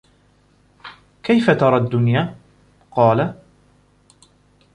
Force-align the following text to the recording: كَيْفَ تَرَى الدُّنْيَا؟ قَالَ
كَيْفَ 1.23 1.51
تَرَى 1.51 1.77
الدُّنْيَا؟ 1.77 2.35
قَالَ 2.97 3.35